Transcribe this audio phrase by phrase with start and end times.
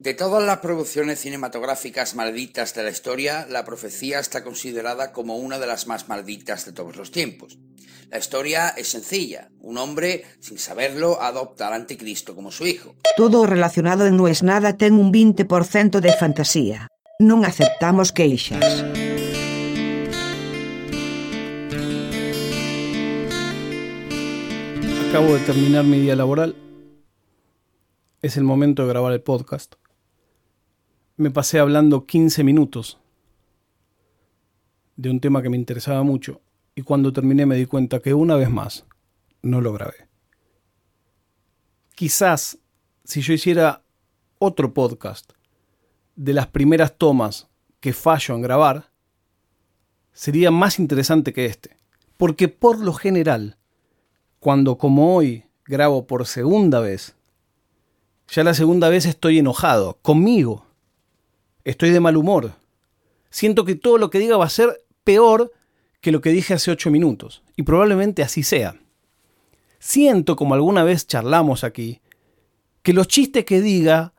[0.00, 5.60] De todas las producciones cinematográficas malditas de la historia, La Profecía está considerada como una
[5.60, 7.58] de las más malditas de todos los tiempos.
[8.10, 9.50] La historia es sencilla.
[9.60, 12.96] Un hombre, sin saberlo, adopta al anticristo como su hijo.
[13.16, 16.88] Todo relacionado en No es nada ten un 20% de fantasía.
[17.22, 18.82] Non aceptamos queixas.
[25.06, 26.58] Acabo de terminar mi día laboral.
[28.24, 29.74] Es el momento de grabar el podcast.
[31.18, 32.98] Me pasé hablando 15 minutos
[34.96, 36.40] de un tema que me interesaba mucho
[36.74, 38.86] y cuando terminé me di cuenta que una vez más
[39.42, 40.08] no lo grabé.
[41.94, 42.56] Quizás
[43.04, 43.82] si yo hiciera
[44.38, 45.32] otro podcast
[46.16, 48.90] de las primeras tomas que fallo en grabar,
[50.14, 51.76] sería más interesante que este.
[52.16, 53.58] Porque por lo general,
[54.40, 57.14] cuando como hoy grabo por segunda vez,
[58.28, 60.66] ya la segunda vez estoy enojado, conmigo.
[61.64, 62.52] Estoy de mal humor.
[63.30, 65.52] Siento que todo lo que diga va a ser peor
[66.00, 67.42] que lo que dije hace ocho minutos.
[67.56, 68.76] Y probablemente así sea.
[69.78, 72.00] Siento, como alguna vez charlamos aquí,
[72.82, 74.12] que los chistes que diga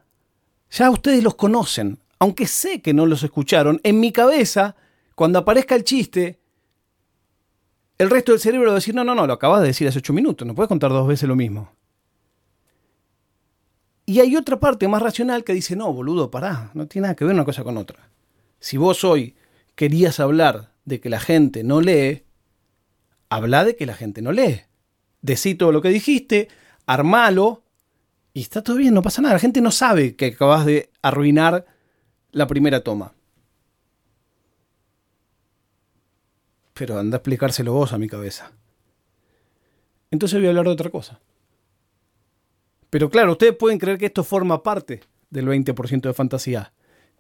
[0.72, 2.00] ya ustedes los conocen.
[2.20, 4.76] Aunque sé que no los escucharon, en mi cabeza,
[5.16, 6.40] cuando aparezca el chiste,
[7.98, 10.00] el resto del cerebro va a decir, no, no, no, lo acabas de decir hace
[10.00, 11.72] ocho minutos, no puedes contar dos veces lo mismo.
[14.06, 17.26] Y hay otra parte más racional que dice, no, boludo, pará, no tiene nada que
[17.26, 18.10] ver una cosa con otra.
[18.60, 19.36] Si vos hoy
[19.74, 22.24] querías hablar de que la gente no lee,
[23.30, 24.62] habla de que la gente no lee.
[25.22, 26.50] Decí todo lo que dijiste,
[26.86, 27.64] armalo,
[28.34, 29.36] y está todo bien, no pasa nada.
[29.36, 31.66] La gente no sabe que acabas de arruinar
[32.32, 33.14] la primera toma.
[36.74, 38.52] Pero anda a explicárselo vos a mi cabeza.
[40.12, 41.22] Entonces voy a hablar de otra cosa.
[42.96, 46.72] Pero claro, ustedes pueden creer que esto forma parte del 20% de fantasía.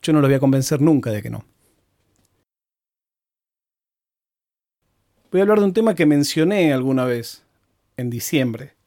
[0.01, 1.43] Yo no lo voy a convencer nunca de que no.
[5.29, 7.43] Voy a hablar de un tema que mencioné alguna vez
[7.97, 8.77] en diciembre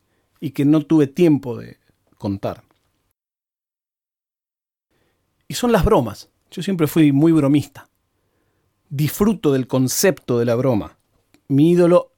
[0.41, 1.77] y que no tuve tiempo de
[2.17, 2.65] contar.
[5.47, 6.31] Y son las bromas.
[6.51, 7.91] Yo siempre fui muy bromista.
[8.89, 10.97] Disfruto del concepto de la broma.
[11.49, 12.15] Mi ídolo,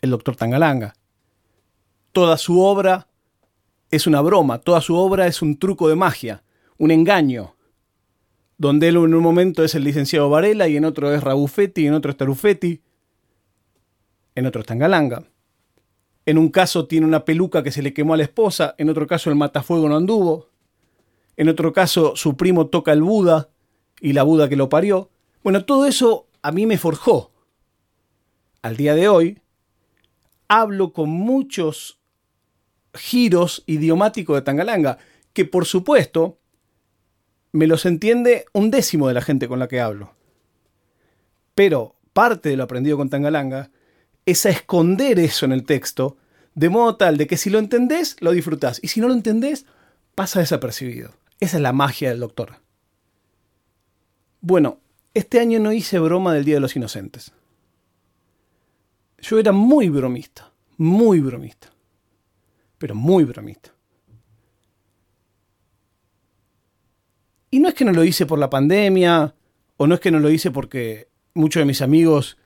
[0.00, 0.94] el doctor Tangalanga.
[2.10, 3.06] Toda su obra
[3.90, 6.44] es una broma, toda su obra es un truco de magia,
[6.78, 7.56] un engaño,
[8.56, 11.86] donde él en un momento es el licenciado Varela y en otro es Rabufetti y
[11.86, 12.82] en otro es Tarufetti,
[14.34, 15.24] en otro es Tangalanga.
[16.26, 19.06] En un caso tiene una peluca que se le quemó a la esposa, en otro
[19.06, 20.50] caso el matafuego no anduvo,
[21.36, 23.48] en otro caso su primo toca el Buda
[24.00, 25.10] y la Buda que lo parió.
[25.42, 27.32] Bueno, todo eso a mí me forjó.
[28.62, 29.40] Al día de hoy
[30.48, 31.99] hablo con muchos
[32.94, 34.98] giros idiomáticos de Tangalanga,
[35.32, 36.38] que por supuesto
[37.52, 40.14] me los entiende un décimo de la gente con la que hablo.
[41.54, 43.70] Pero parte de lo aprendido con Tangalanga
[44.26, 46.16] es a esconder eso en el texto,
[46.54, 49.66] de modo tal de que si lo entendés, lo disfrutás, y si no lo entendés,
[50.14, 51.12] pasa desapercibido.
[51.40, 52.60] Esa es la magia del doctor.
[54.40, 54.80] Bueno,
[55.14, 57.32] este año no hice broma del Día de los Inocentes.
[59.18, 61.72] Yo era muy bromista, muy bromista,
[62.80, 63.72] pero muy bromista.
[67.52, 69.36] Y no es que no lo hice por la pandemia,
[69.76, 72.36] o no es que no lo hice porque muchos de mis amigos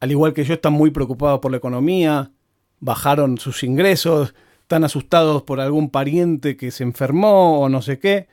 [0.00, 2.32] al igual que yo, están muy preocupados por la economía,
[2.80, 8.28] bajaron sus ingresos, están asustados por algún pariente que se enfermó o no sé qué.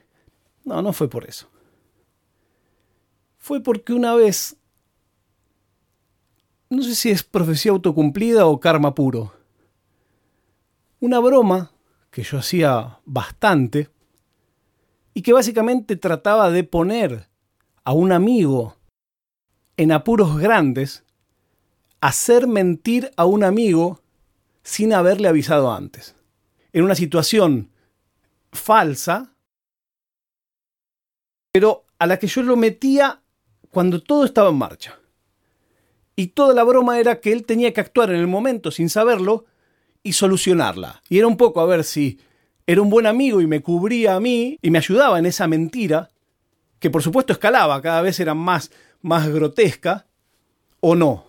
[0.66, 1.50] No, no fue por eso.
[3.38, 4.58] Fue porque una vez,
[6.70, 9.34] no sé si es profecía autocumplida o karma puro,
[11.03, 11.74] una broma
[12.12, 13.90] que yo hacía bastante
[15.14, 17.28] y que básicamente trataba de poner
[17.84, 18.78] a un amigo
[19.75, 21.03] en apuros grandes
[22.00, 24.00] hacer mentir a un amigo
[24.64, 26.16] sin haberle avisado antes.
[26.72, 27.70] En una situación
[28.53, 29.35] falsa,
[31.52, 33.22] pero a la que yo lo metía
[33.72, 34.97] cuando todo estaba en marcha.
[36.16, 39.47] Y toda la broma era que él tenía que actuar en el momento sin saberlo
[40.03, 41.02] y solucionarla.
[41.09, 42.20] Y era un poco a ver si
[42.67, 46.09] era un buen amigo y me cubría a mí y me ayudaba en esa mentira,
[46.79, 48.72] que por supuesto escalaba, cada vez era más,
[49.02, 50.05] más grotesca,
[50.82, 51.26] o no.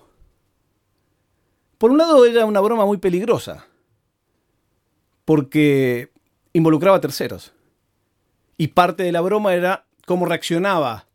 [1.79, 3.67] Por un lado era una broma muy peligrosa,
[5.25, 6.11] porque
[6.53, 7.53] involucraba a terceros.
[8.57, 11.07] Y parte de la broma era cómo reaccionaba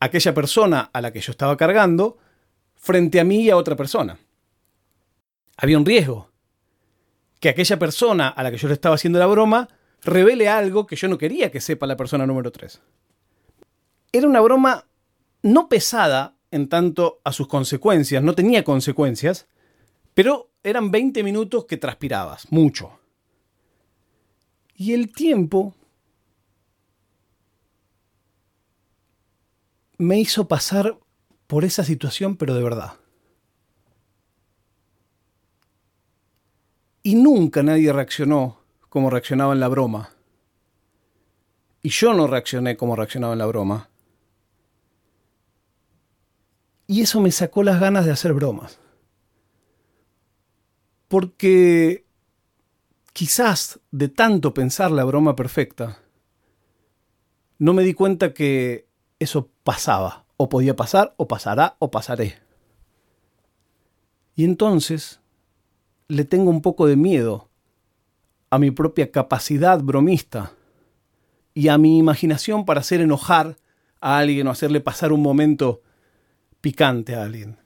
[0.00, 2.18] aquella persona a la que yo estaba cargando
[2.74, 4.18] frente a mí y a otra persona.
[5.56, 6.33] Había un riesgo.
[7.44, 9.68] Que aquella persona a la que yo le estaba haciendo la broma
[10.00, 12.80] revele algo que yo no quería que sepa la persona número 3.
[14.12, 14.86] Era una broma
[15.42, 19.46] no pesada en tanto a sus consecuencias, no tenía consecuencias,
[20.14, 22.98] pero eran 20 minutos que transpirabas, mucho.
[24.74, 25.74] Y el tiempo
[29.98, 30.98] me hizo pasar
[31.46, 33.03] por esa situación, pero de verdad.
[37.06, 40.14] Y nunca nadie reaccionó como reaccionaba en la broma.
[41.82, 43.90] Y yo no reaccioné como reaccionaba en la broma.
[46.86, 48.78] Y eso me sacó las ganas de hacer bromas.
[51.08, 52.06] Porque
[53.12, 55.98] quizás de tanto pensar la broma perfecta,
[57.58, 62.38] no me di cuenta que eso pasaba, o podía pasar, o pasará, o pasaré.
[64.34, 65.20] Y entonces
[66.08, 67.48] le tengo un poco de miedo
[68.50, 70.52] a mi propia capacidad bromista
[71.54, 73.56] y a mi imaginación para hacer enojar
[74.00, 75.82] a alguien o hacerle pasar un momento
[76.60, 77.56] picante a alguien.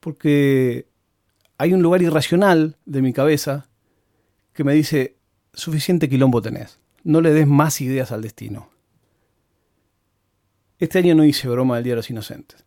[0.00, 0.88] Porque
[1.58, 3.68] hay un lugar irracional de mi cabeza
[4.52, 5.16] que me dice,
[5.52, 8.70] suficiente quilombo tenés, no le des más ideas al destino.
[10.78, 12.65] Este año no hice broma del Día de los Inocentes.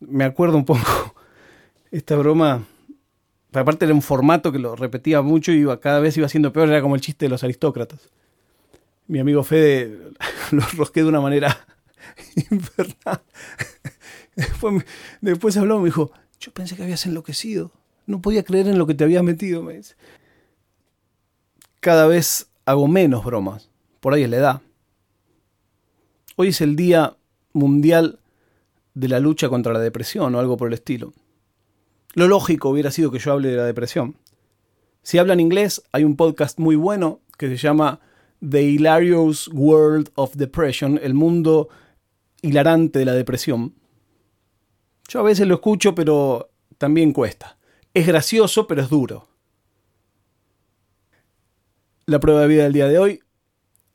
[0.00, 1.14] Me acuerdo un poco
[1.90, 2.64] esta broma.
[3.52, 6.68] Aparte era un formato que lo repetía mucho y iba, cada vez iba siendo peor,
[6.68, 8.10] era como el chiste de los aristócratas.
[9.06, 9.98] Mi amigo Fede
[10.50, 11.66] lo rosqué de una manera
[12.50, 13.22] infernal.
[14.34, 14.84] Después,
[15.22, 17.72] después habló, me dijo, yo pensé que habías enloquecido.
[18.06, 19.94] No podía creer en lo que te habías metido, me dice.
[21.80, 23.70] Cada vez hago menos bromas.
[24.00, 24.62] Por ahí es la edad.
[26.36, 27.16] Hoy es el Día
[27.52, 28.18] Mundial
[28.96, 31.12] de la lucha contra la depresión o algo por el estilo.
[32.14, 34.16] Lo lógico hubiera sido que yo hable de la depresión.
[35.02, 38.00] Si hablan inglés, hay un podcast muy bueno que se llama
[38.40, 41.68] The Hilarious World of Depression, el mundo
[42.40, 43.74] hilarante de la depresión.
[45.08, 47.58] Yo a veces lo escucho, pero también cuesta.
[47.92, 49.28] Es gracioso, pero es duro.
[52.06, 53.20] La prueba de vida del día de hoy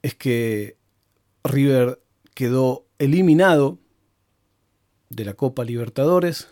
[0.03, 0.77] es que
[1.43, 1.99] River
[2.35, 3.79] quedó eliminado
[5.11, 6.47] de la Copa Libertadores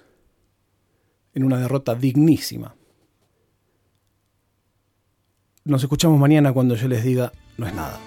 [1.34, 2.76] en una derrota dignísima.
[5.64, 8.00] Nos escuchamos mañana cuando yo les diga no es nada.